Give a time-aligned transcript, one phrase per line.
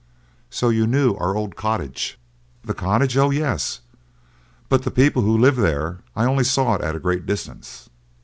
[0.49, 2.17] "So you knew our old cottage?"
[2.65, 3.15] "The cottage!
[3.17, 3.81] oh, yes;
[4.67, 7.87] but the people who lived there I only saw at a great distance."